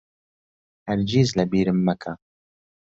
[0.87, 2.13] هەرگیز لەبیرم مەکە.